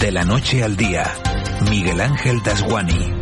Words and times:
De 0.00 0.12
la 0.12 0.24
noche 0.24 0.62
al 0.62 0.76
día, 0.76 1.12
Miguel 1.68 2.00
Ángel 2.00 2.40
Dasguani. 2.44 3.18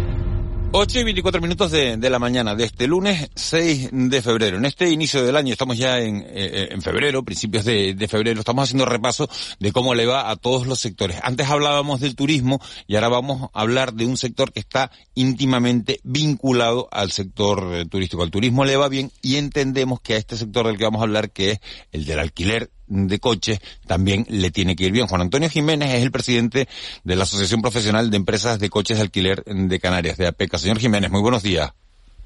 8 0.73 1.01
y 1.01 1.05
24 1.05 1.41
minutos 1.41 1.71
de, 1.71 1.97
de, 1.97 2.11
la 2.11 2.19
mañana 2.19 2.55
de 2.55 2.65
este 2.65 2.87
lunes 2.87 3.31
6 3.35 3.89
de 3.93 4.21
febrero. 4.21 4.59
En 4.59 4.67
este 4.67 4.91
inicio 4.91 5.25
del 5.25 5.37
año, 5.37 5.53
estamos 5.53 5.79
ya 5.79 6.01
en, 6.01 6.23
eh, 6.29 6.69
en 6.71 6.83
febrero, 6.83 7.25
principios 7.25 7.65
de, 7.65 7.95
de, 7.95 8.09
febrero, 8.09 8.41
estamos 8.41 8.65
haciendo 8.65 8.85
repaso 8.85 9.27
de 9.59 9.73
cómo 9.73 9.95
le 9.95 10.05
va 10.05 10.31
a 10.31 10.37
todos 10.37 10.67
los 10.67 10.79
sectores. 10.79 11.19
Antes 11.23 11.49
hablábamos 11.49 12.01
del 12.01 12.15
turismo 12.15 12.61
y 12.87 12.97
ahora 12.97 13.09
vamos 13.09 13.49
a 13.55 13.61
hablar 13.61 13.95
de 13.95 14.05
un 14.05 14.19
sector 14.19 14.53
que 14.53 14.61
está 14.61 14.91
íntimamente 15.15 16.01
vinculado 16.05 16.89
al 16.93 17.11
sector 17.11 17.71
eh, 17.73 17.87
turístico. 17.87 18.23
Al 18.23 18.31
turismo 18.31 18.67
le 18.67 18.77
va 18.77 18.91
bien 18.91 19.11
y 19.23 19.37
entendemos 19.37 20.01
que 20.01 20.13
a 20.13 20.19
este 20.19 20.37
sector 20.37 20.67
del 20.67 20.77
que 20.77 20.85
vamos 20.85 21.01
a 21.01 21.05
hablar, 21.05 21.31
que 21.31 21.53
es 21.53 21.61
el 21.93 22.05
del 22.05 22.19
alquiler 22.19 22.71
de 22.89 23.19
coches 23.19 23.61
también 23.87 24.27
le 24.29 24.51
tiene 24.51 24.77
que 24.77 24.85
ir 24.85 24.93
bien. 24.93 25.07
Juan 25.07 25.23
Antonio 25.23 25.49
Jiménez 25.49 25.95
es 25.95 26.03
el 26.03 26.11
presidente 26.11 26.69
de 27.05 27.17
la 27.17 27.25
Asociación 27.25 27.63
Profesional 27.63 28.11
de 28.11 28.17
Empresas 28.17 28.59
de 28.59 28.71
Coches 28.71 28.99
de 28.99 29.05
Alquiler 29.05 29.43
de 29.45 29.81
Canarias, 29.81 30.17
de 30.17 30.27
APECA. 30.27 30.59
Señor 30.59 30.79
Jiménez, 30.79 31.11
muy 31.11 31.21
buenos 31.21 31.43
días. 31.43 31.73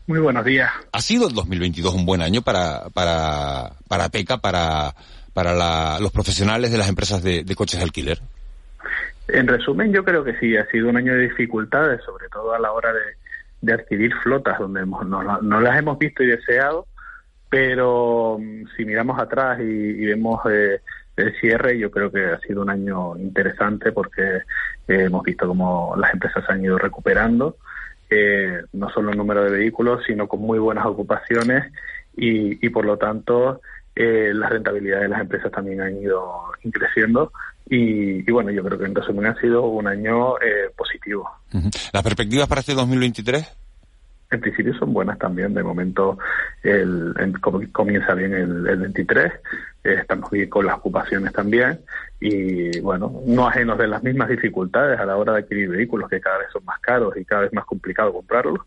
Muy 0.07 0.19
buenos 0.19 0.45
días. 0.45 0.71
¿Ha 0.93 1.01
sido 1.01 1.29
el 1.29 1.35
2022 1.35 1.95
un 1.95 2.05
buen 2.05 2.23
año 2.23 2.43
para, 2.43 2.89
para, 2.93 3.75
para 3.89 4.05
APECA, 4.07 4.39
para, 4.39 4.95
para 5.33 5.55
la, 5.55 5.99
los 6.01 6.13
profesionales 6.13 6.73
de 6.73 6.79
las 6.79 6.89
empresas 6.89 7.23
de, 7.23 7.45
de, 7.45 7.55
coches 7.55 7.79
de 7.79 7.85
alquiler? 7.85 8.19
En 9.29 9.47
resumen, 9.47 9.93
yo 9.93 10.05
creo 10.05 10.25
que 10.25 10.37
sí, 10.41 10.57
ha 10.57 10.67
sido 10.67 10.89
un 10.89 10.97
año 10.97 11.15
de 11.15 11.29
dificultades, 11.29 12.01
sobre 12.05 12.29
todo 12.29 12.53
a 12.53 12.59
la 12.59 12.73
hora 12.73 12.93
de, 12.93 13.01
de 13.61 13.73
adquirir 13.75 14.13
flotas, 14.23 14.59
donde 14.59 14.81
hemos, 14.81 15.07
no, 15.07 15.23
no 15.41 15.61
las 15.61 15.79
hemos 15.79 15.99
visto 15.99 16.23
y 16.23 16.29
deseado, 16.29 16.87
pero 17.51 18.39
mm, 18.41 18.69
si 18.77 18.85
miramos 18.87 19.21
atrás 19.21 19.61
y, 19.61 20.07
vemos 20.07 20.41
eh, 20.51 20.81
el 21.17 21.39
cierre, 21.41 21.79
yo 21.79 21.91
creo 21.91 22.11
que 22.11 22.25
ha 22.25 22.39
sido 22.41 22.63
un 22.63 22.71
año 22.71 23.17
interesante 23.19 23.93
porque 23.93 24.23
eh, 24.89 25.05
hemos 25.05 25.23
visto 25.23 25.47
cómo 25.47 25.95
las 25.99 26.15
empresas 26.15 26.45
han 26.49 26.65
ido 26.65 26.79
recuperando, 26.79 27.57
eh, 28.09 28.63
no 28.73 28.89
solo 28.89 29.11
el 29.11 29.19
número 29.19 29.45
de 29.45 29.51
vehículos, 29.51 30.03
sino 30.07 30.27
con 30.27 30.41
muy 30.41 30.59
buenas 30.59 30.87
ocupaciones 30.87 31.71
y, 32.17 32.65
y 32.65 32.71
por 32.71 32.87
lo 32.87 32.97
tanto 32.97 33.61
eh, 33.97 34.33
las 34.33 34.51
rentabilidades 34.51 35.03
de 35.03 35.09
las 35.09 35.21
empresas 35.21 35.51
también 35.53 35.81
han 35.81 36.01
ido 36.01 36.45
creciendo. 36.73 37.33
Y, 37.69 38.29
y, 38.29 38.33
bueno, 38.33 38.51
yo 38.51 38.65
creo 38.65 38.79
que 38.79 38.87
en 38.87 38.95
resumen 38.95 39.27
ha 39.27 39.41
sido 39.41 39.63
un 39.67 39.87
año 39.87 40.37
eh, 40.39 40.71
positivo. 40.77 41.29
¿Las 41.93 42.03
perspectivas 42.03 42.49
para 42.49 42.61
este 42.61 42.75
2023? 42.75 43.47
En 44.31 44.41
principio 44.41 44.75
son 44.75 44.93
buenas 44.93 45.19
también. 45.19 45.55
De 45.55 45.63
momento 45.63 46.19
comienza 47.73 48.15
bien 48.15 48.33
el, 48.33 48.67
el 48.67 48.77
23, 48.79 49.33
eh, 49.85 49.97
estamos 50.01 50.31
bien 50.31 50.49
con 50.49 50.67
las 50.67 50.77
ocupaciones 50.77 51.33
también 51.33 51.81
y 52.21 52.79
bueno, 52.81 53.23
no 53.27 53.49
ajenos 53.49 53.79
de 53.79 53.89
las 53.89 54.03
mismas 54.03 54.29
dificultades 54.29 55.01
a 55.01 55.07
la 55.07 55.17
hora 55.17 55.33
de 55.33 55.39
adquirir 55.41 55.71
vehículos 55.71 56.09
que 56.09 56.21
cada 56.21 56.39
vez 56.39 56.49
son 56.53 56.65
más 56.65 56.79
caros 56.81 57.17
y 57.17 57.25
cada 57.25 57.43
vez 57.43 57.53
más 57.53 57.65
complicado 57.65 58.13
comprarlos, 58.13 58.61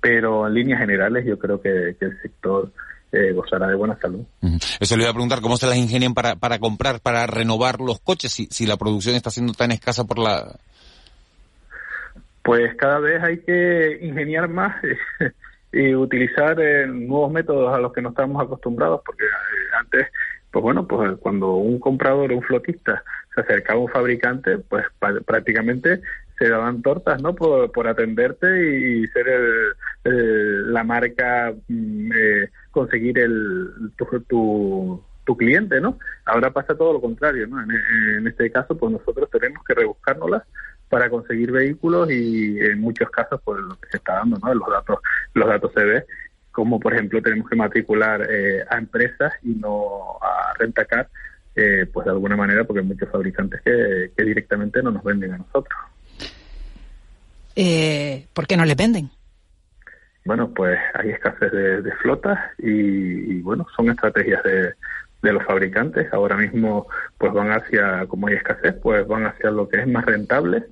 pero 0.00 0.46
en 0.46 0.54
líneas 0.54 0.80
generales 0.80 1.24
yo 1.24 1.38
creo 1.38 1.60
que, 1.60 1.96
que 1.98 2.06
el 2.06 2.20
sector 2.20 2.70
eh, 3.10 3.32
gozará 3.32 3.68
de 3.68 3.74
buena 3.74 3.98
salud. 4.00 4.24
Eso 4.80 4.96
le 4.96 5.04
iba 5.04 5.10
a 5.10 5.14
preguntar, 5.14 5.40
¿cómo 5.40 5.56
se 5.56 5.66
las 5.66 5.76
ingenian 5.76 6.14
para, 6.14 6.36
para 6.36 6.58
comprar, 6.58 7.00
para 7.00 7.26
renovar 7.26 7.80
los 7.80 8.00
coches 8.00 8.32
si, 8.32 8.46
si 8.50 8.66
la 8.66 8.76
producción 8.76 9.14
está 9.14 9.30
siendo 9.30 9.54
tan 9.54 9.72
escasa 9.72 10.04
por 10.04 10.18
la 10.18 10.58
pues 12.44 12.74
cada 12.76 13.00
vez 13.00 13.22
hay 13.22 13.38
que 13.38 13.98
ingeniar 14.02 14.48
más 14.48 14.76
y 15.72 15.94
utilizar 15.94 16.60
eh, 16.60 16.86
nuevos 16.86 17.32
métodos 17.32 17.74
a 17.74 17.78
los 17.78 17.92
que 17.92 18.02
no 18.02 18.10
estamos 18.10 18.40
acostumbrados, 18.40 19.00
porque 19.04 19.24
eh, 19.24 19.76
antes, 19.80 20.06
pues 20.52 20.62
bueno, 20.62 20.86
pues 20.86 21.16
cuando 21.20 21.54
un 21.54 21.80
comprador 21.80 22.30
o 22.30 22.36
un 22.36 22.42
flotista 22.42 23.02
se 23.34 23.40
acercaba 23.40 23.80
a 23.80 23.82
un 23.82 23.88
fabricante, 23.88 24.58
pues 24.58 24.84
prácticamente 25.26 26.02
se 26.38 26.48
daban 26.50 26.82
tortas, 26.82 27.20
¿no? 27.22 27.34
Por, 27.34 27.72
por 27.72 27.88
atenderte 27.88 28.46
y, 28.46 29.06
ser 29.08 29.26
el, 30.04 30.72
la 30.72 30.84
marca, 30.84 31.54
mm, 31.68 32.12
eh, 32.14 32.50
conseguir 32.70 33.18
el, 33.20 33.70
tu, 33.96 34.04
tu, 34.28 35.02
tu, 35.24 35.36
cliente, 35.36 35.80
¿no? 35.80 35.98
Ahora 36.26 36.52
pasa 36.52 36.76
todo 36.76 36.92
lo 36.92 37.00
contrario, 37.00 37.46
¿no? 37.46 37.62
En, 37.62 37.70
en 38.18 38.26
este 38.26 38.50
caso, 38.52 38.76
pues 38.76 38.92
nosotros 38.92 39.30
tenemos 39.30 39.64
que 39.64 39.74
rebuscárnoslas 39.74 40.42
para 40.94 41.10
conseguir 41.10 41.50
vehículos 41.50 42.08
y 42.08 42.56
en 42.60 42.80
muchos 42.80 43.10
casos 43.10 43.40
pues 43.42 43.60
lo 43.60 43.74
que 43.80 43.88
se 43.90 43.96
está 43.96 44.14
dando 44.14 44.38
no 44.38 44.54
los 44.54 44.68
datos 44.68 45.00
los 45.34 45.48
datos 45.48 45.72
se 45.74 45.82
ve 45.82 46.04
como 46.52 46.78
por 46.78 46.94
ejemplo 46.94 47.20
tenemos 47.20 47.50
que 47.50 47.56
matricular 47.56 48.24
eh, 48.30 48.64
a 48.70 48.78
empresas 48.78 49.32
y 49.42 49.56
no 49.56 50.18
a 50.22 50.54
rentacar 50.56 51.08
eh, 51.56 51.84
pues 51.92 52.04
de 52.04 52.12
alguna 52.12 52.36
manera 52.36 52.62
porque 52.62 52.78
hay 52.78 52.86
muchos 52.86 53.10
fabricantes 53.10 53.60
que, 53.62 54.12
que 54.16 54.22
directamente 54.22 54.84
no 54.84 54.92
nos 54.92 55.02
venden 55.02 55.32
a 55.32 55.38
nosotros 55.38 55.76
eh, 57.56 58.28
¿por 58.32 58.46
qué 58.46 58.56
no 58.56 58.64
les 58.64 58.76
venden? 58.76 59.10
bueno 60.24 60.54
pues 60.54 60.78
hay 60.94 61.10
escasez 61.10 61.50
de, 61.50 61.82
de 61.82 61.92
flotas 61.96 62.38
y, 62.58 62.70
y 62.70 63.40
bueno 63.40 63.66
son 63.76 63.90
estrategias 63.90 64.44
de 64.44 64.74
de 65.24 65.32
los 65.32 65.44
fabricantes. 65.44 66.12
Ahora 66.12 66.36
mismo, 66.36 66.86
pues 67.18 67.32
van 67.32 67.50
hacia, 67.50 68.06
como 68.06 68.28
hay 68.28 68.34
escasez, 68.34 68.76
pues 68.80 69.06
van 69.08 69.26
hacia 69.26 69.50
lo 69.50 69.68
que 69.68 69.80
es 69.80 69.88
más 69.88 70.04
rentable, 70.04 70.66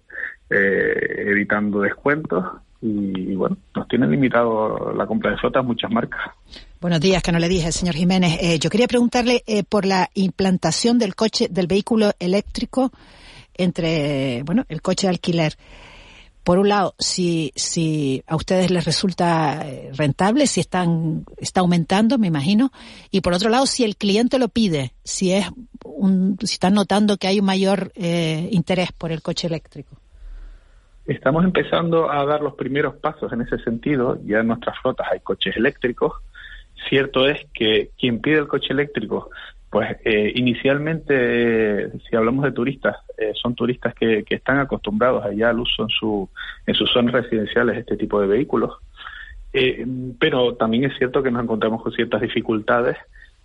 eh, 0.53 1.31
evitando 1.31 1.81
descuentos 1.81 2.45
y, 2.81 3.35
bueno, 3.35 3.57
nos 3.75 3.87
tienen 3.89 4.11
limitado 4.11 4.93
la 4.93 5.07
compra 5.07 5.31
de 5.31 5.37
flotas 5.39 5.65
muchas 5.65 5.91
marcas. 5.91 6.21
Buenos 6.81 7.01
días, 7.01 7.23
que 7.23 7.31
no 7.31 7.39
le 7.39 7.49
dije, 7.49 7.71
señor 7.71 7.95
Jiménez. 7.95 8.39
Eh, 8.41 8.59
yo 8.59 8.69
quería 8.71 8.89
preguntarle 8.89 9.45
eh, 9.47 9.63
por 9.63 9.87
la 9.87 10.11
implantación 10.15 10.99
del 10.99 11.15
coche, 11.15 11.49
del 11.49 11.69
vehículo 11.69 12.11
eléctrico 12.19 12.91
entre, 13.55 14.43
bueno, 14.45 14.65
el 14.69 14.83
coche 14.83 15.07
de 15.07 15.11
alquiler 15.11 15.57
por 16.45 16.59
un 16.59 16.69
lado, 16.69 16.95
si, 16.99 17.53
si 17.55 18.23
a 18.27 18.35
ustedes 18.35 18.71
les 18.71 18.85
resulta 18.85 19.63
eh, 19.65 19.91
rentable, 19.95 20.47
si 20.47 20.61
están, 20.61 21.25
está 21.37 21.61
aumentando, 21.61 22.19
me 22.19 22.27
imagino, 22.27 22.73
y 23.11 23.21
por 23.21 23.33
otro 23.33 23.49
lado, 23.49 23.67
si 23.67 23.85
el 23.85 23.97
cliente 23.97 24.39
lo 24.39 24.49
pide, 24.49 24.93
si 25.05 25.33
es 25.33 25.47
un, 25.85 26.37
si 26.43 26.55
están 26.55 26.75
notando 26.75 27.17
que 27.17 27.29
hay 27.29 27.39
un 27.39 27.47
mayor 27.47 27.93
eh, 27.95 28.49
interés 28.51 28.91
por 28.93 29.13
el 29.13 29.23
coche 29.23 29.47
eléctrico. 29.47 30.02
Estamos 31.07 31.45
empezando 31.45 32.11
a 32.11 32.25
dar 32.25 32.43
los 32.43 32.55
primeros 32.55 32.97
pasos 32.97 33.33
en 33.33 33.43
ese 33.43 33.59
sentido. 33.59 34.19
Ya 34.25 34.41
en 34.41 34.49
nuestras 34.49 34.79
flotas 34.79 35.09
hay 35.11 35.21
coches 35.21 35.57
eléctricos. 35.57 36.13
Cierto 36.89 37.29
es 37.29 37.47
que 37.53 37.91
quien 37.99 38.21
pide 38.21 38.39
el 38.39 38.49
coche 38.49 38.73
eléctrico 38.73 39.31
pues 39.73 39.97
eh, 40.05 40.31
inicialmente, 40.35 41.91
si 42.01 42.15
hablamos 42.15 42.45
de 42.45 42.53
turistas, 42.53 42.95
eh, 43.17 43.33
son 43.33 43.55
turistas 43.55 43.95
que, 43.95 44.23
que, 44.23 44.35
están 44.35 44.59
acostumbrados 44.59 45.25
allá 45.25 45.49
al 45.49 45.61
uso 45.61 45.85
en, 45.85 45.89
su, 45.89 46.29
en 46.67 46.75
sus 46.75 46.93
zonas 46.93 47.15
residenciales 47.15 47.79
este 47.79 47.97
tipo 47.97 48.21
de 48.21 48.27
vehículos. 48.27 48.77
Eh, 49.51 49.87
pero 50.19 50.57
también 50.57 50.85
es 50.85 50.99
cierto 50.99 51.23
que 51.23 51.31
nos 51.31 51.43
encontramos 51.43 51.83
con 51.83 51.91
ciertas 51.91 52.21
dificultades 52.21 52.99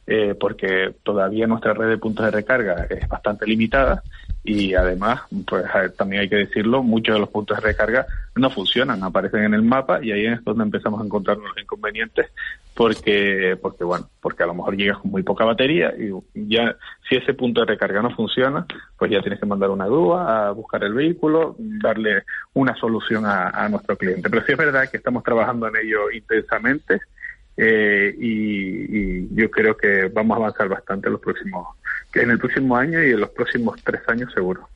eh, 0.07 0.35
porque 0.39 0.95
todavía 1.03 1.47
nuestra 1.47 1.73
red 1.73 1.89
de 1.89 1.97
puntos 1.97 2.25
de 2.25 2.31
recarga 2.31 2.87
es 2.89 3.05
bastante 3.09 3.45
limitada 3.45 4.01
y 4.41 4.73
además, 4.73 5.23
pues 5.45 5.65
también 5.97 6.21
hay 6.21 6.29
que 6.29 6.37
decirlo, 6.37 6.81
muchos 6.81 7.15
de 7.15 7.19
los 7.19 7.27
puntos 7.27 7.57
de 7.57 7.67
recarga 7.67 8.07
no 8.33 8.49
funcionan, 8.49 9.03
aparecen 9.03 9.43
en 9.43 9.53
el 9.53 9.63
mapa 9.63 9.99
y 10.01 10.13
ahí 10.13 10.25
es 10.25 10.41
donde 10.45 10.63
empezamos 10.63 11.01
a 11.01 11.03
encontrar 11.03 11.37
los 11.37 11.57
inconvenientes 11.61 12.27
porque, 12.73 13.57
porque 13.61 13.83
bueno, 13.83 14.07
porque 14.21 14.43
a 14.43 14.45
lo 14.45 14.53
mejor 14.53 14.77
llegas 14.77 14.99
con 14.99 15.11
muy 15.11 15.23
poca 15.23 15.43
batería 15.43 15.93
y 15.97 16.11
ya 16.47 16.77
si 17.09 17.17
ese 17.17 17.33
punto 17.33 17.59
de 17.59 17.67
recarga 17.67 18.01
no 18.01 18.15
funciona, 18.15 18.65
pues 18.97 19.11
ya 19.11 19.19
tienes 19.19 19.41
que 19.41 19.45
mandar 19.45 19.71
una 19.71 19.87
grúa 19.87 20.47
a 20.47 20.51
buscar 20.51 20.81
el 20.85 20.93
vehículo, 20.93 21.57
darle 21.59 22.23
una 22.53 22.73
solución 22.77 23.25
a, 23.25 23.49
a 23.49 23.67
nuestro 23.67 23.97
cliente. 23.97 24.29
Pero 24.29 24.45
sí 24.45 24.53
es 24.53 24.57
verdad 24.57 24.89
que 24.89 24.97
estamos 24.97 25.23
trabajando 25.23 25.67
en 25.67 25.75
ello 25.75 26.09
intensamente 26.11 27.01
eh, 27.57 28.15
y, 28.19 29.35
yo 29.35 29.49
creo 29.49 29.75
que 29.75 30.09
vamos 30.13 30.37
a 30.37 30.39
avanzar 30.41 30.69
bastante 30.69 31.07
en 31.07 31.13
los 31.13 31.21
próximos, 31.21 31.75
en 32.13 32.29
el 32.29 32.39
próximo 32.39 32.75
año 32.75 33.03
y 33.03 33.11
en 33.11 33.19
los 33.19 33.29
próximos 33.31 33.79
tres 33.83 34.01
años 34.07 34.31
seguro. 34.33 34.69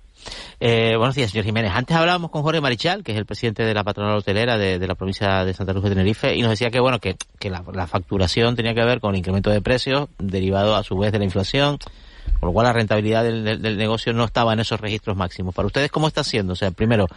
Eh, 0.59 0.95
buenos 0.97 1.15
días, 1.15 1.31
señor 1.31 1.45
Jiménez. 1.45 1.71
Antes 1.73 1.95
hablábamos 1.95 2.29
con 2.29 2.43
Jorge 2.43 2.61
Marichal, 2.61 3.03
que 3.03 3.11
es 3.11 3.17
el 3.17 3.25
presidente 3.25 3.63
de 3.63 3.73
la 3.73 3.83
patronal 3.83 4.17
hotelera 4.17 4.57
de, 4.57 4.85
la 4.85 4.95
provincia 4.95 5.43
de 5.43 5.53
Santa 5.53 5.73
Cruz 5.73 5.85
de 5.85 5.91
Tenerife, 5.91 6.35
y 6.35 6.41
nos 6.41 6.51
decía 6.51 6.69
que 6.69 6.79
bueno 6.79 6.99
que, 6.99 7.15
que 7.39 7.49
la, 7.49 7.87
facturación 7.87 8.55
tenía 8.55 8.73
que 8.73 8.83
ver 8.83 8.99
con 8.99 9.11
el 9.11 9.19
incremento 9.19 9.49
de 9.49 9.61
precios 9.61 10.09
derivado 10.19 10.75
a 10.75 10.83
su 10.83 10.97
vez 10.97 11.11
de 11.11 11.19
la 11.19 11.25
inflación, 11.25 11.79
por 12.39 12.49
lo 12.49 12.53
cual 12.53 12.67
la 12.67 12.73
rentabilidad 12.73 13.23
del 13.23 13.77
negocio 13.77 14.13
no 14.13 14.23
estaba 14.25 14.53
en 14.53 14.59
esos 14.59 14.79
registros 14.79 15.17
máximos. 15.17 15.55
Para 15.55 15.65
ustedes, 15.65 15.91
¿cómo 15.91 16.07
está 16.07 16.23
siendo? 16.23 16.53
O 16.53 16.55
sea, 16.55 16.69
primero, 16.69 17.07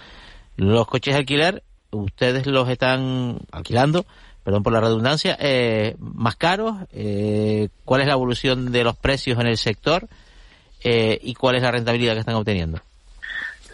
los 0.56 0.86
coches 0.86 1.14
de 1.14 1.20
alquiler, 1.20 1.62
ustedes 1.90 2.46
los 2.46 2.68
están 2.68 3.38
alquilando, 3.52 4.06
perdón 4.44 4.62
por 4.62 4.72
la 4.72 4.80
redundancia, 4.80 5.36
eh, 5.40 5.96
más 5.98 6.36
caros, 6.36 6.76
eh, 6.92 7.68
cuál 7.84 8.02
es 8.02 8.06
la 8.06 8.12
evolución 8.12 8.70
de 8.70 8.84
los 8.84 8.96
precios 8.96 9.38
en 9.40 9.46
el 9.46 9.56
sector 9.56 10.06
eh, 10.84 11.18
y 11.22 11.34
cuál 11.34 11.56
es 11.56 11.62
la 11.62 11.70
rentabilidad 11.70 12.12
que 12.12 12.20
están 12.20 12.34
obteniendo. 12.34 12.78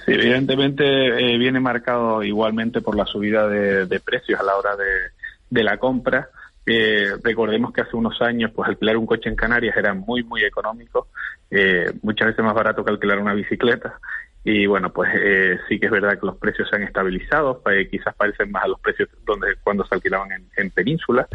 Sí, 0.07 0.13
evidentemente 0.13 0.85
eh, 0.85 1.37
viene 1.39 1.61
marcado 1.61 2.23
igualmente 2.23 2.81
por 2.81 2.97
la 2.97 3.05
subida 3.05 3.49
de, 3.49 4.01
precios 4.01 4.41
a 4.41 4.45
la 4.45 4.57
hora 4.57 4.77
de, 4.77 5.11
de 5.51 5.65
la 5.65 5.77
compra. 5.77 6.31
Eh, 6.65 7.17
recordemos 7.23 7.73
que 7.73 7.81
hace 7.81 7.97
unos 7.97 8.21
años, 8.23 8.53
pues 8.55 8.69
alquilar 8.69 8.97
un 8.97 9.07
coche 9.07 9.29
en 9.29 9.37
Canarias 9.37 9.77
era 9.77 9.93
muy, 9.93 10.23
muy 10.23 10.45
económico, 10.45 11.09
eh, 11.51 11.93
muchas 12.03 12.29
veces 12.29 12.45
más 12.45 12.55
barato 12.55 12.85
que 12.85 12.93
alquilar 12.93 13.19
una 13.19 13.35
bicicleta. 13.35 13.99
Y 14.43 14.67
bueno, 14.67 14.91
pues 14.91 15.11
eh, 15.15 15.59
sí 15.69 15.79
que 15.79 15.87
es 15.87 15.93
verdad 15.93 16.19
que 16.19 16.27
los 16.27 16.37
precios 16.37 16.69
se 16.69 16.77
han 16.77 16.83
estabilizado, 16.83 17.63
eh, 17.71 17.89
quizás 17.91 18.15
parecen 18.15 18.51
más 18.51 18.65
a 18.65 18.69
los 18.69 18.81
precios 18.81 19.09
donde 19.27 19.57
cuando 19.63 19.85
se 19.85 19.95
alquilaban 19.95 20.33
en, 20.33 20.47
en 20.57 20.71
península 20.71 21.29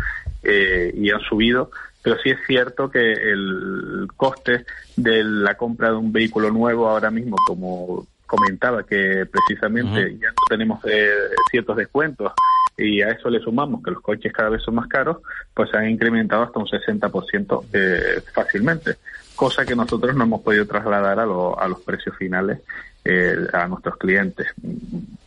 eh, 0.44 0.92
y 0.96 1.12
han 1.12 1.22
subido, 1.22 1.70
pero 2.02 2.18
sí 2.20 2.30
es 2.30 2.40
cierto 2.48 2.90
que 2.90 3.14
el 3.14 4.08
coste 4.16 4.66
de 4.96 5.24
la 5.24 5.56
compra 5.56 5.90
de 5.90 5.98
un 5.98 6.12
vehículo 6.12 6.52
nuevo 6.52 6.88
ahora 6.90 7.12
mismo, 7.12 7.36
como 7.48 8.08
comentaba, 8.26 8.84
que 8.84 9.26
precisamente 9.26 10.18
ya 10.20 10.30
no 10.30 10.42
tenemos 10.50 10.84
eh, 10.86 11.10
ciertos 11.52 11.78
descuentos 11.78 12.32
y 12.78 13.02
a 13.02 13.10
eso 13.10 13.30
le 13.30 13.40
sumamos 13.40 13.84
que 13.84 13.92
los 13.92 14.02
coches 14.02 14.34
cada 14.34 14.50
vez 14.50 14.62
son 14.64 14.76
más 14.76 14.88
caros, 14.88 15.18
pues 15.54 15.70
se 15.70 15.78
han 15.78 15.90
incrementado 15.90 16.44
hasta 16.44 16.60
un 16.60 16.66
60% 16.66 17.66
eh, 17.72 18.22
fácilmente, 18.34 18.96
cosa 19.36 19.66
que 19.66 19.76
nosotros 19.76 20.16
no 20.16 20.24
hemos 20.24 20.42
podido 20.42 20.66
trasladar 20.66 21.20
a, 21.20 21.24
a 21.24 21.68
los 21.68 21.80
precios 21.86 22.16
finales 22.18 22.60
eh, 23.08 23.36
a 23.54 23.68
nuestros 23.68 23.98
clientes. 23.98 24.48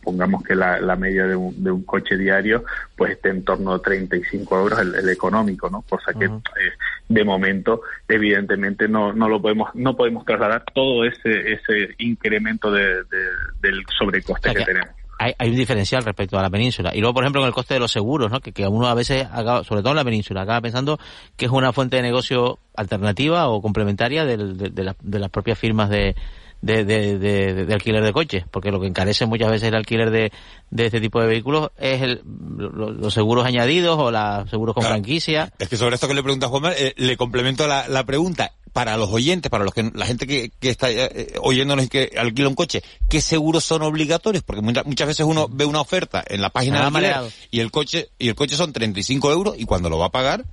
Pongamos 0.03 0.43
que 0.43 0.53
la, 0.53 0.81
la 0.81 0.97
media 0.97 1.25
de 1.25 1.35
un, 1.35 1.63
de 1.63 1.71
un, 1.71 1.83
coche 1.83 2.17
diario 2.17 2.65
pues 2.97 3.13
esté 3.13 3.29
en 3.29 3.45
torno 3.45 3.73
a 3.73 3.81
35 3.81 4.59
euros 4.59 4.79
el, 4.79 4.95
el 4.95 5.07
económico, 5.09 5.69
¿no? 5.69 5.81
Cosa 5.83 6.11
que 6.13 6.27
uh 6.27 6.31
-huh. 6.31 6.41
eh, 6.61 6.73
de 7.07 7.23
momento 7.23 7.81
evidentemente 8.07 8.89
no, 8.89 9.13
no 9.13 9.29
lo 9.29 9.41
podemos 9.41 9.73
no 9.75 9.95
podemos 9.95 10.25
trasladar 10.25 10.65
todo 10.73 11.05
ese 11.05 11.53
ese 11.53 11.95
incremento 11.99 12.69
de, 12.69 13.03
de 13.03 13.21
del 13.61 13.85
sobrecoste 13.97 14.49
o 14.49 14.51
sea, 14.51 14.59
que, 14.59 14.65
que 14.65 14.73
tenemos 14.73 14.98
hay, 15.19 15.33
hay, 15.37 15.49
un 15.49 15.55
diferencial 15.55 16.03
respecto 16.03 16.39
a 16.39 16.41
la 16.41 16.49
península. 16.49 16.95
Y 16.95 16.99
luego, 16.99 17.13
por 17.13 17.23
ejemplo, 17.23 17.41
en 17.41 17.47
el 17.47 17.53
coste 17.53 17.75
de 17.75 17.79
los 17.79 17.91
seguros, 17.91 18.31
¿no? 18.31 18.39
que, 18.39 18.51
que 18.51 18.67
uno 18.67 18.87
a 18.87 18.93
veces, 18.93 19.27
acaba, 19.31 19.63
sobre 19.63 19.81
todo 19.81 19.91
en 19.91 19.97
la 19.97 20.05
península, 20.05 20.41
acaba 20.41 20.61
pensando 20.61 20.97
que 21.35 21.45
es 21.45 21.51
una 21.51 21.73
fuente 21.73 21.97
de 21.97 22.01
negocio 22.01 22.57
alternativa 22.75 23.49
o 23.49 23.61
complementaria 23.61 24.25
de, 24.25 24.37
de, 24.37 24.69
de, 24.69 24.83
la, 24.83 24.95
de 25.01 25.19
las 25.19 25.29
propias 25.29 25.59
firmas 25.59 25.89
de, 25.89 26.15
de, 26.61 26.83
de, 26.83 27.17
de, 27.17 27.65
de, 27.65 27.73
alquiler 27.73 28.03
de 28.03 28.11
coches, 28.11 28.43
porque 28.49 28.71
lo 28.71 28.79
que 28.79 28.87
encarece 28.87 29.25
muchas 29.25 29.49
veces 29.49 29.69
el 29.69 29.75
alquiler 29.75 30.11
de, 30.11 30.31
de 30.71 30.85
este 30.85 30.99
tipo 30.99 31.21
de 31.21 31.27
vehículos 31.27 31.69
es 31.77 32.01
el, 32.01 32.21
lo, 32.57 32.91
los 32.91 33.13
seguros 33.13 33.45
añadidos 33.45 33.97
o 33.97 34.11
los 34.11 34.49
seguros 34.49 34.73
con 34.73 34.81
claro. 34.81 34.95
franquicia. 34.95 35.53
Es 35.59 35.69
que 35.69 35.77
sobre 35.77 35.95
esto 35.95 36.07
que 36.07 36.13
le 36.13 36.23
pregunta 36.23 36.47
Juan, 36.47 36.73
eh, 36.75 36.93
le 36.97 37.17
complemento 37.17 37.67
la, 37.67 37.87
la 37.87 38.03
pregunta 38.03 38.51
para 38.73 38.97
los 38.97 39.09
oyentes, 39.09 39.49
para 39.49 39.63
los 39.63 39.73
que 39.73 39.91
la 39.93 40.05
gente 40.05 40.27
que, 40.27 40.51
que 40.59 40.69
está 40.69 40.89
eh, 40.91 41.33
oyéndonos 41.41 41.85
y 41.85 41.89
que 41.89 42.11
alquila 42.17 42.49
un 42.49 42.55
coche, 42.55 42.81
¿qué 43.09 43.21
seguros 43.21 43.63
son 43.63 43.81
obligatorios? 43.81 44.43
Porque 44.43 44.61
muchas, 44.61 44.85
muchas 44.85 45.07
veces 45.07 45.25
uno 45.25 45.47
ve 45.49 45.65
una 45.65 45.81
oferta 45.81 46.23
en 46.27 46.41
la 46.41 46.49
página 46.49 46.79
de 46.79 46.85
alquiler 46.85 47.15
y 47.51 47.59
el 47.59 47.71
coche 47.71 48.09
y 48.17 48.29
el 48.29 48.35
coche 48.35 48.55
son 48.55 48.73
35 48.73 49.31
euros 49.31 49.55
y 49.57 49.65
cuando 49.65 49.89
lo 49.89 49.97
va 49.97 50.07
a 50.07 50.11
pagar 50.11 50.45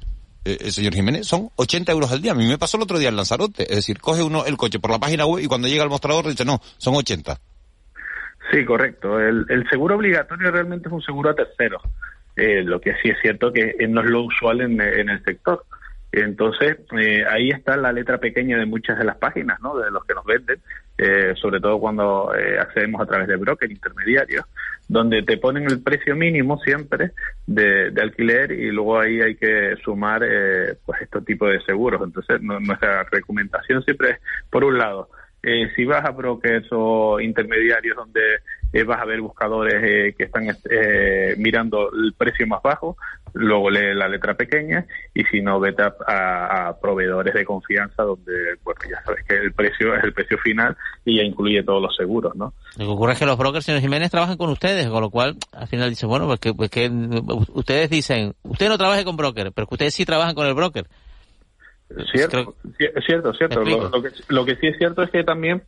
eh, 0.46 0.70
señor 0.70 0.94
Jiménez, 0.94 1.26
son 1.26 1.50
80 1.56 1.90
euros 1.90 2.12
al 2.12 2.22
día. 2.22 2.30
A 2.30 2.34
mí 2.36 2.46
me 2.46 2.56
pasó 2.56 2.76
el 2.76 2.84
otro 2.84 3.00
día 3.00 3.08
en 3.08 3.16
Lanzarote. 3.16 3.64
Es 3.64 3.76
decir, 3.76 3.98
coge 3.98 4.22
uno 4.22 4.44
el 4.46 4.56
coche 4.56 4.78
por 4.78 4.92
la 4.92 5.00
página 5.00 5.26
web 5.26 5.42
y 5.42 5.48
cuando 5.48 5.66
llega 5.66 5.82
al 5.82 5.88
mostrador 5.88 6.28
dice, 6.28 6.44
no, 6.44 6.60
son 6.78 6.94
80. 6.94 7.36
Sí, 8.52 8.64
correcto. 8.64 9.18
El, 9.18 9.44
el 9.48 9.68
seguro 9.68 9.96
obligatorio 9.96 10.52
realmente 10.52 10.88
es 10.88 10.92
un 10.92 11.02
seguro 11.02 11.30
a 11.30 11.34
terceros. 11.34 11.82
Eh, 12.36 12.62
lo 12.62 12.80
que 12.80 12.92
sí 13.02 13.08
es 13.08 13.16
cierto 13.20 13.52
que 13.52 13.74
no 13.88 14.02
es 14.02 14.06
lo 14.06 14.22
usual 14.22 14.60
en, 14.60 14.80
en 14.80 15.08
el 15.08 15.24
sector. 15.24 15.64
Entonces, 16.12 16.78
eh, 16.98 17.24
ahí 17.28 17.50
está 17.50 17.76
la 17.76 17.92
letra 17.92 18.18
pequeña 18.18 18.58
de 18.58 18.66
muchas 18.66 18.98
de 18.98 19.04
las 19.04 19.16
páginas, 19.16 19.60
¿no? 19.60 19.76
De 19.76 19.90
los 19.90 20.04
que 20.04 20.14
nos 20.14 20.24
venden, 20.24 20.60
eh, 20.98 21.34
sobre 21.36 21.60
todo 21.60 21.78
cuando 21.78 22.34
eh, 22.34 22.58
accedemos 22.58 23.00
a 23.02 23.06
través 23.06 23.28
de 23.28 23.36
broker 23.36 23.70
intermediarios, 23.70 24.46
donde 24.88 25.22
te 25.22 25.36
ponen 25.36 25.64
el 25.64 25.82
precio 25.82 26.14
mínimo 26.14 26.58
siempre 26.60 27.10
de, 27.46 27.90
de 27.90 28.02
alquiler 28.02 28.52
y 28.52 28.70
luego 28.70 29.00
ahí 29.00 29.20
hay 29.20 29.34
que 29.34 29.74
sumar, 29.84 30.22
eh, 30.24 30.76
pues, 30.86 31.02
estos 31.02 31.24
tipos 31.24 31.50
de 31.50 31.60
seguros. 31.62 32.00
Entonces, 32.02 32.40
no, 32.40 32.60
nuestra 32.60 33.02
recomendación 33.04 33.82
siempre 33.82 34.10
es, 34.10 34.18
por 34.48 34.64
un 34.64 34.78
lado, 34.78 35.10
eh, 35.42 35.70
si 35.76 35.84
vas 35.84 36.04
a 36.04 36.10
brokers 36.10 36.66
o 36.72 37.20
intermediarios 37.20 37.96
donde 37.96 38.20
eh, 38.76 38.84
vas 38.84 39.00
a 39.00 39.06
ver 39.06 39.20
buscadores 39.20 39.74
eh, 39.82 40.14
que 40.16 40.24
están 40.24 40.48
eh, 40.48 41.34
mirando 41.38 41.90
el 41.92 42.12
precio 42.12 42.46
más 42.46 42.62
bajo, 42.62 42.96
luego 43.32 43.70
lee 43.70 43.94
la 43.94 44.06
letra 44.06 44.34
pequeña 44.34 44.84
y 45.14 45.24
si 45.24 45.40
no, 45.40 45.58
vete 45.58 45.82
a, 45.82 45.94
a, 46.06 46.68
a, 46.68 46.78
proveedores 46.78 47.32
de 47.32 47.44
confianza 47.44 48.02
donde, 48.02 48.32
bueno, 48.62 48.80
ya 48.90 49.02
sabes 49.02 49.24
que 49.24 49.34
el 49.34 49.52
precio 49.52 49.94
es 49.94 50.04
el 50.04 50.12
precio 50.12 50.36
final 50.38 50.76
y 51.06 51.16
ya 51.16 51.22
incluye 51.22 51.62
todos 51.62 51.80
los 51.80 51.96
seguros, 51.96 52.36
¿no? 52.36 52.52
Lo 52.76 52.84
que 52.84 52.92
ocurre 52.92 53.12
es 53.14 53.18
que 53.18 53.24
los 53.26 53.38
brokers, 53.38 53.64
señor 53.64 53.80
Jiménez, 53.80 54.10
trabajan 54.10 54.36
con 54.36 54.50
ustedes, 54.50 54.88
con 54.88 55.00
lo 55.00 55.08
cual 55.08 55.36
al 55.52 55.68
final 55.68 55.88
dice, 55.88 56.04
bueno, 56.04 56.26
pues 56.26 56.40
que, 56.40 56.52
pues 56.52 56.70
que 56.70 56.90
ustedes 57.54 57.88
dicen, 57.88 58.34
usted 58.42 58.68
no 58.68 58.76
trabaje 58.76 59.04
con 59.04 59.16
broker, 59.16 59.52
pero 59.52 59.66
que 59.66 59.74
ustedes 59.74 59.94
sí 59.94 60.04
trabajan 60.04 60.34
con 60.34 60.46
el 60.46 60.54
broker. 60.54 60.86
Cierto, 62.12 62.54
Creo... 62.76 63.02
cierto, 63.06 63.32
cierto. 63.32 63.64
Lo, 63.64 63.88
lo, 63.88 64.02
que, 64.02 64.10
lo 64.28 64.44
que 64.44 64.56
sí 64.56 64.66
es 64.66 64.76
cierto 64.76 65.02
es 65.02 65.10
que 65.10 65.22
también 65.22 65.62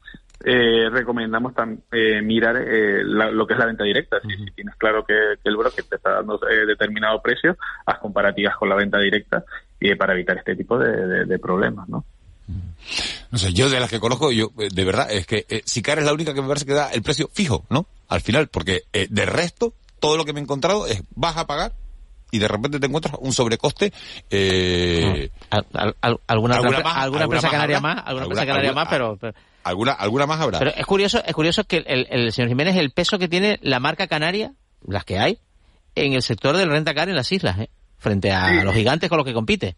eh, 0.45 0.89
recomendamos 0.91 1.55
tam, 1.55 1.79
eh, 1.93 2.23
mirar 2.23 2.57
eh, 2.57 3.03
la, 3.05 3.31
lo 3.31 3.47
que 3.47 3.55
es 3.55 3.59
la 3.59 3.67
venta 3.67 3.85
directa. 3.85 4.19
Uh 4.23 4.27
-huh. 4.27 4.37
si, 4.37 4.45
si, 4.45 4.51
tienes 4.53 4.75
claro 4.77 5.05
que, 5.05 5.15
que, 5.43 5.49
el 5.49 5.57
broker 5.57 5.85
te 5.85 5.97
está 5.97 6.13
dando 6.13 6.41
eh, 6.49 6.67
determinado 6.67 7.21
precio, 7.21 7.57
haz 7.87 7.99
comparativas 7.99 8.57
con 8.57 8.69
la 8.69 8.77
venta 8.77 8.99
directa 8.99 9.45
y 9.81 9.95
para 9.95 10.15
evitar 10.15 10.39
este 10.39 10.57
tipo 10.57 10.79
de, 10.79 11.07
de, 11.07 11.25
de 11.25 11.39
problemas, 11.39 11.89
¿no? 11.89 12.05
No 13.31 13.39
sé, 13.39 13.53
yo 13.53 13.69
de 13.69 13.79
las 13.79 13.91
que 13.91 14.01
conozco, 14.01 14.33
yo 14.33 14.51
de 14.57 14.85
verdad, 14.85 15.11
es 15.11 15.27
que 15.27 15.45
eh, 15.49 15.63
Sicar 15.65 15.99
es 15.99 16.05
la 16.05 16.15
única 16.15 16.33
que 16.33 16.41
me 16.41 16.49
parece 16.49 16.65
que 16.65 16.73
da 16.73 16.91
el 16.91 17.03
precio 17.03 17.29
fijo, 17.33 17.65
¿no? 17.69 17.87
Al 18.09 18.23
final, 18.23 18.49
porque 18.49 18.85
eh, 18.93 19.07
de 19.11 19.27
resto, 19.27 19.75
todo 20.01 20.17
lo 20.17 20.25
que 20.25 20.33
me 20.33 20.41
he 20.41 20.43
encontrado 20.43 20.87
es 20.87 21.03
vas 21.15 21.37
a 21.37 21.47
pagar 21.47 21.73
y 22.31 22.39
de 22.39 22.49
repente 22.49 22.81
te 22.81 22.87
encuentras 22.87 23.17
un 23.21 23.33
sobrecoste. 23.33 23.93
Eh, 24.31 25.31
¿Al, 25.51 25.67
al, 25.75 25.97
al, 26.01 26.21
alguna, 26.27 26.57
alguna, 26.57 26.81
más, 26.81 26.97
alguna, 26.97 27.25
empresa 27.25 27.51
canaria 27.51 27.81
más, 27.81 28.03
alguna, 28.07 28.25
empresa 28.25 28.47
canaria 28.47 28.73
más, 28.73 28.89
pero, 28.89 29.17
pero, 29.21 29.35
alguna 29.69 29.93
alguna 29.93 30.27
más 30.27 30.41
habrá. 30.41 30.59
Pero 30.59 30.73
es 30.75 30.87
curioso, 30.87 31.23
es 31.25 31.35
curioso 31.35 31.65
que 31.65 31.79
el, 31.87 32.07
el, 32.11 32.33
señor 32.33 32.49
Jiménez 32.49 32.77
el 32.77 32.91
peso 32.91 33.19
que 33.19 33.29
tiene 33.29 33.59
la 33.63 33.81
marca 33.81 34.07
canaria, 34.07 34.53
las 34.87 35.05
que 35.05 35.19
hay, 35.19 35.39
en 35.95 36.13
el 36.13 36.23
sector 36.23 36.57
del 36.57 36.71
renta 36.71 36.95
car 36.95 37.09
en 37.09 37.17
las 37.17 37.31
islas, 37.33 37.59
¿eh? 37.59 37.71
frente 37.99 38.33
a 38.33 38.49
sí. 38.49 38.65
los 38.65 38.75
gigantes 38.75 39.09
con 39.09 39.19
los 39.19 39.27
que 39.27 39.35
compite. 39.35 39.77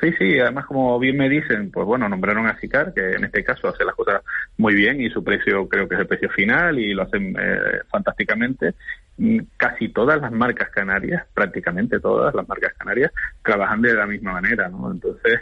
Sí, 0.00 0.12
sí, 0.16 0.38
además 0.38 0.66
como 0.66 0.96
bien 1.00 1.16
me 1.16 1.28
dicen, 1.28 1.72
pues 1.72 1.84
bueno, 1.84 2.08
nombraron 2.08 2.46
a 2.46 2.56
Sicar, 2.60 2.94
que 2.94 3.14
en 3.14 3.24
este 3.24 3.42
caso 3.42 3.68
hace 3.68 3.84
las 3.84 3.96
cosas 3.96 4.22
muy 4.56 4.74
bien 4.74 5.00
y 5.00 5.10
su 5.10 5.24
precio 5.24 5.68
creo 5.68 5.88
que 5.88 5.96
es 5.96 6.00
el 6.00 6.06
precio 6.06 6.30
final 6.30 6.78
y 6.78 6.94
lo 6.94 7.02
hacen 7.02 7.34
eh, 7.36 7.80
fantásticamente. 7.90 8.74
Mm, 9.16 9.40
casi 9.56 9.88
todas 9.88 10.20
las 10.20 10.30
marcas 10.30 10.70
canarias, 10.70 11.26
prácticamente 11.34 11.98
todas 11.98 12.32
las 12.32 12.46
marcas 12.46 12.74
canarias, 12.78 13.10
trabajan 13.42 13.82
de 13.82 13.94
la 13.94 14.06
misma 14.06 14.34
manera, 14.34 14.68
¿no? 14.68 14.92
Entonces, 14.92 15.40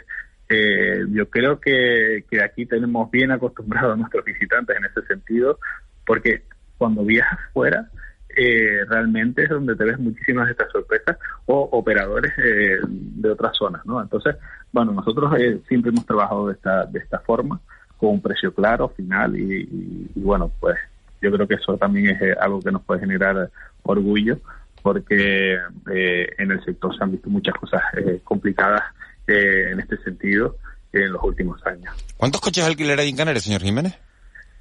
eh, 0.49 1.05
yo 1.09 1.29
creo 1.29 1.59
que, 1.59 2.23
que 2.29 2.41
aquí 2.41 2.65
tenemos 2.65 3.09
bien 3.11 3.31
acostumbrados 3.31 3.93
a 3.93 3.97
nuestros 3.97 4.23
visitantes 4.25 4.77
en 4.77 4.85
ese 4.85 5.01
sentido, 5.07 5.59
porque 6.05 6.43
cuando 6.77 7.03
viajas 7.03 7.39
fuera, 7.53 7.89
eh, 8.35 8.85
realmente 8.87 9.43
es 9.43 9.49
donde 9.49 9.75
te 9.75 9.83
ves 9.83 9.97
muchísimas 9.99 10.45
de 10.45 10.51
estas 10.51 10.71
sorpresas 10.71 11.17
o 11.47 11.69
operadores 11.71 12.31
eh, 12.37 12.77
de 12.83 13.29
otras 13.29 13.57
zonas, 13.57 13.85
¿no? 13.85 14.01
Entonces, 14.01 14.35
bueno, 14.71 14.91
nosotros 14.91 15.33
eh, 15.39 15.59
siempre 15.67 15.89
hemos 15.89 16.05
trabajado 16.05 16.47
de 16.47 16.53
esta, 16.53 16.85
de 16.85 16.99
esta 16.99 17.19
forma, 17.19 17.59
con 17.97 18.11
un 18.11 18.21
precio 18.21 18.53
claro, 18.53 18.89
final, 18.89 19.35
y, 19.35 19.63
y, 19.63 20.11
y 20.15 20.21
bueno, 20.21 20.51
pues 20.59 20.77
yo 21.21 21.31
creo 21.31 21.47
que 21.47 21.55
eso 21.55 21.77
también 21.77 22.15
es 22.15 22.21
eh, 22.21 22.35
algo 22.39 22.61
que 22.61 22.71
nos 22.71 22.83
puede 22.83 22.99
generar 22.99 23.49
orgullo, 23.83 24.39
porque 24.83 25.57
eh, 25.91 26.29
en 26.37 26.51
el 26.51 26.63
sector 26.63 26.95
se 26.95 27.03
han 27.03 27.11
visto 27.11 27.29
muchas 27.29 27.55
cosas 27.55 27.81
eh, 29.27 29.71
en 29.71 29.79
este 29.79 29.97
sentido 29.97 30.55
en 30.93 31.11
los 31.11 31.23
últimos 31.23 31.65
años. 31.65 31.93
¿Cuántos 32.17 32.41
coches 32.41 32.65
alquiler 32.65 32.99
hay 32.99 33.09
en 33.09 33.17
Canarias, 33.17 33.43
señor 33.43 33.61
Jiménez? 33.61 33.97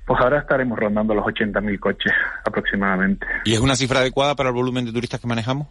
Pues 0.06 0.20
ahora 0.20 0.38
estaremos 0.38 0.78
rondando 0.78 1.14
los 1.14 1.25
80.000 1.25 1.80
coches 1.80 2.12
aproximadamente. 2.44 3.26
¿Y 3.44 3.54
es 3.54 3.61
una 3.61 3.75
cifra 3.75 4.00
adecuada 4.00 4.35
para 4.37 4.50
el 4.50 4.54
volumen 4.54 4.85
de 4.85 4.92
turistas 4.92 5.20
que 5.20 5.26
manejamos? 5.26 5.66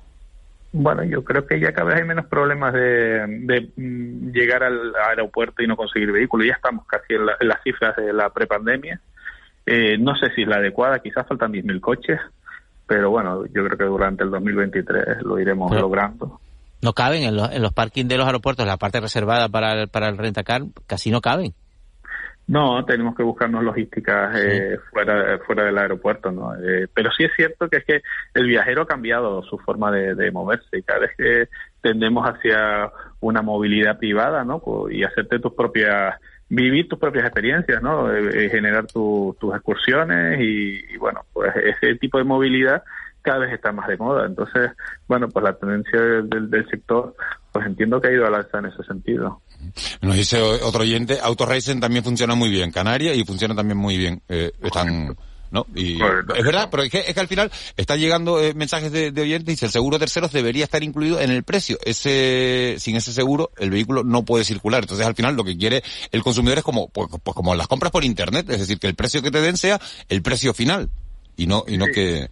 Bueno, 0.73 1.05
yo 1.05 1.23
creo 1.23 1.47
que 1.47 1.57
ya 1.57 1.71
cada 1.71 1.91
vez 1.91 2.01
hay 2.01 2.07
menos 2.07 2.25
problemas 2.25 2.73
de, 2.73 3.25
de 3.27 3.69
mm, 3.77 4.31
llegar 4.31 4.61
al 4.63 4.93
aeropuerto 5.07 5.63
y 5.63 5.67
no 5.67 5.77
conseguir 5.77 6.11
vehículos. 6.11 6.47
Ya 6.47 6.55
estamos 6.55 6.85
casi 6.85 7.13
en, 7.13 7.25
la, 7.25 7.37
en 7.39 7.47
las 7.47 7.63
cifras 7.63 7.95
de 7.95 8.11
la 8.11 8.29
prepandemia. 8.29 8.99
Eh, 9.65 9.97
no 9.97 10.15
sé 10.17 10.29
si 10.35 10.41
es 10.41 10.47
la 10.47 10.57
adecuada, 10.57 10.99
quizás 10.99 11.25
faltan 11.27 11.53
10.000 11.53 11.79
coches, 11.79 12.19
pero 12.85 13.09
bueno, 13.09 13.45
yo 13.45 13.65
creo 13.65 13.77
que 13.77 13.83
durante 13.85 14.23
el 14.23 14.31
2023 14.31 15.23
lo 15.23 15.39
iremos 15.39 15.73
logrando. 15.73 16.41
No 16.85 16.93
caben 16.93 17.23
en 17.23 17.35
los, 17.35 17.51
en 17.51 17.63
los 17.63 17.73
parkings 17.73 18.07
de 18.07 18.15
los 18.15 18.27
aeropuertos, 18.27 18.67
la 18.67 18.77
parte 18.77 19.01
reservada 19.01 19.49
para 19.49 19.73
el, 19.73 19.87
para 19.87 20.07
el 20.07 20.19
rentacar, 20.19 20.61
casi 20.85 21.09
no 21.09 21.19
caben. 21.19 21.55
No, 22.47 22.85
tenemos 22.85 23.15
que 23.15 23.23
buscarnos 23.23 23.63
logísticas 23.63 24.37
eh, 24.39 24.77
fuera 24.91 25.39
fuera 25.47 25.63
del 25.63 25.79
aeropuerto, 25.79 26.31
¿no? 26.31 26.53
Eh, 26.55 26.87
pero 26.93 27.09
sí 27.09 27.23
es 27.23 27.31
cierto 27.35 27.67
que 27.69 27.77
es 27.77 27.85
que 27.85 28.01
el 28.35 28.45
viajero 28.45 28.83
ha 28.83 28.87
cambiado 28.87 29.41
su 29.41 29.57
forma 29.57 29.91
de, 29.91 30.13
de, 30.13 30.29
moverse 30.29 30.77
y 30.77 30.83
cada 30.83 30.99
vez 30.99 31.11
que 31.17 31.49
tendemos 31.81 32.23
hacia 32.29 32.91
una 33.19 33.41
movilidad 33.41 33.97
privada, 33.97 34.43
¿no? 34.43 34.61
Y 34.91 35.03
hacerte 35.03 35.39
tus 35.39 35.53
propias 35.53 36.19
vivir 36.47 36.87
tus 36.87 36.99
propias 36.99 37.25
experiencias, 37.25 37.81
¿no? 37.81 38.13
Eh, 38.13 38.47
generar 38.51 38.85
tu, 38.85 39.35
tus 39.39 39.55
excursiones 39.55 40.39
y, 40.39 40.85
y, 40.93 40.97
bueno, 40.97 41.21
pues 41.33 41.51
ese 41.55 41.95
tipo 41.95 42.19
de 42.19 42.25
movilidad 42.25 42.83
cada 43.25 43.39
vez 43.39 43.53
está 43.53 43.71
más 43.71 43.87
de 43.87 43.97
moda. 43.97 44.25
Entonces, 44.25 44.71
bueno, 45.07 45.27
pues 45.27 45.43
la 45.43 45.53
tendencia 45.53 45.99
del, 45.99 46.49
del 46.49 46.69
sector, 46.69 47.15
pues 47.51 47.65
entiendo 47.65 47.99
que 47.99 48.09
ha 48.09 48.11
ido 48.11 48.25
al 48.25 48.35
alza 48.35 48.59
en 48.59 48.67
ese 48.67 48.83
sentido. 48.83 49.41
Nos 50.01 50.15
dice 50.15 50.39
otro 50.41 50.81
oyente, 50.81 51.17
Autoracing 51.21 51.79
también 51.79 52.03
funciona 52.03 52.35
muy 52.35 52.49
bien, 52.49 52.71
Canarias, 52.71 53.17
y 53.17 53.25
funciona 53.25 53.55
también 53.55 53.77
muy 53.77 53.97
bien. 53.97 54.21
Eh, 54.29 54.51
están 54.61 55.15
¿no? 55.51 55.65
Y 55.73 55.93
es 55.93 56.43
verdad, 56.43 56.67
pero 56.69 56.83
es 56.83 56.91
que, 56.91 56.99
es 56.99 57.13
que 57.13 57.19
al 57.19 57.27
final 57.27 57.51
están 57.77 57.99
llegando 57.99 58.41
eh, 58.41 58.53
mensajes 58.53 58.91
de, 58.91 59.11
de, 59.11 59.21
oyentes 59.21 59.47
y 59.47 59.51
dice 59.53 59.65
el 59.67 59.71
seguro 59.71 59.99
terceros 59.99 60.31
debería 60.31 60.65
estar 60.65 60.83
incluido 60.83 61.19
en 61.19 61.31
el 61.31 61.43
precio. 61.43 61.77
Ese, 61.83 62.75
sin 62.79 62.95
ese 62.95 63.13
seguro, 63.13 63.51
el 63.57 63.69
vehículo 63.69 64.03
no 64.03 64.25
puede 64.25 64.43
circular. 64.43 64.83
Entonces 64.83 65.05
al 65.05 65.15
final 65.15 65.35
lo 65.35 65.43
que 65.43 65.57
quiere 65.57 65.83
el 66.11 66.23
consumidor 66.23 66.57
es 66.57 66.63
como, 66.63 66.89
pues, 66.89 67.07
pues 67.23 67.35
como 67.35 67.55
las 67.55 67.67
compras 67.67 67.91
por 67.91 68.03
internet, 68.03 68.49
es 68.49 68.59
decir, 68.59 68.79
que 68.79 68.87
el 68.87 68.95
precio 68.95 69.21
que 69.21 69.31
te 69.31 69.41
den 69.41 69.57
sea 69.57 69.79
el 70.09 70.21
precio 70.21 70.53
final 70.53 70.89
y 71.37 71.47
no 71.47 71.63
y 71.67 71.77
no 71.77 71.85
que 71.87 72.27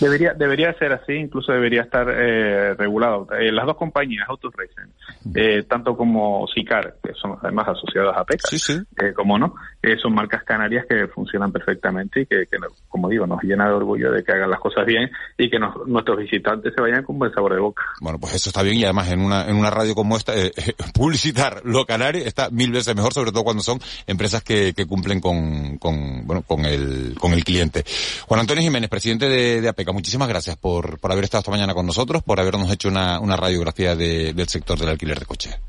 debería 0.00 0.34
debería 0.34 0.72
ser 0.78 0.92
así 0.92 1.12
incluso 1.12 1.52
debería 1.52 1.82
estar 1.82 2.08
eh, 2.10 2.74
regulado. 2.74 3.28
Eh, 3.38 3.52
las 3.52 3.66
dos 3.66 3.76
compañías 3.76 4.28
Autos 4.28 4.52
Racing 4.56 4.90
eh, 5.34 5.62
tanto 5.68 5.96
como 5.96 6.46
Sicar 6.48 6.96
que 7.02 7.12
son 7.14 7.36
además 7.42 7.68
asociadas 7.68 8.16
a 8.16 8.24
PECA 8.24 8.48
eh, 8.54 9.12
como 9.14 9.38
no 9.38 9.54
eh, 9.82 9.96
son 10.02 10.14
marcas 10.14 10.42
canarias 10.44 10.86
que 10.88 11.06
funcionan 11.08 11.52
perfectamente 11.52 12.22
y 12.22 12.26
que, 12.26 12.46
que, 12.50 12.56
como 12.88 13.08
digo 13.08 13.26
nos 13.26 13.42
llena 13.42 13.68
de 13.68 13.74
orgullo 13.74 14.10
de 14.10 14.24
que 14.24 14.32
hagan 14.32 14.50
las 14.50 14.60
cosas 14.60 14.84
bien 14.84 15.08
y 15.36 15.48
que 15.48 15.58
nos, 15.58 15.86
nuestros 15.86 16.18
visitantes 16.18 16.72
se 16.74 16.82
vayan 16.82 17.04
con 17.04 17.18
buen 17.18 17.32
sabor 17.32 17.54
de 17.54 17.60
boca. 17.60 17.84
Bueno 18.00 18.18
pues 18.18 18.34
eso 18.34 18.50
está 18.50 18.62
bien 18.62 18.76
y 18.76 18.84
además 18.84 19.10
en 19.10 19.20
una 19.20 19.48
en 19.48 19.56
una 19.56 19.70
radio 19.70 19.94
como 19.94 20.16
esta 20.16 20.32
publicitar 20.94 21.62
lo 21.64 21.86
canario 21.86 22.24
está 22.24 22.50
mil 22.50 22.72
veces 22.72 22.94
mejor 22.96 23.12
sobre 23.12 23.30
todo 23.30 23.44
cuando 23.44 23.62
son 23.62 23.78
empresas 24.06 24.42
que, 24.42 24.74
que 24.74 24.86
cumplen 24.86 25.20
con, 25.20 25.78
con 25.78 26.26
bueno 26.26 26.42
con 26.42 26.64
el 26.64 27.14
con 27.18 27.32
el 27.32 27.44
cliente. 27.44 27.84
Juan 28.26 28.47
Antonio 28.48 28.64
Jiménez, 28.64 28.88
presidente 28.88 29.28
de, 29.28 29.68
APECA, 29.68 29.92
muchísimas 29.92 30.26
gracias 30.26 30.56
por, 30.56 30.98
por 31.00 31.12
haber 31.12 31.24
estado 31.24 31.40
esta 31.40 31.50
mañana 31.50 31.74
con 31.74 31.84
nosotros, 31.84 32.22
por 32.22 32.40
habernos 32.40 32.72
hecho 32.72 32.88
una, 32.88 33.20
una 33.20 33.36
radiografía 33.36 33.94
de, 33.94 34.32
del 34.32 34.48
sector 34.48 34.78
del 34.78 34.88
alquiler 34.88 35.18
de 35.18 35.26
coches. 35.26 35.60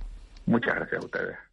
Muchas 0.45 0.75
gracias 0.75 1.01
a 1.01 1.05
ustedes. 1.05 1.48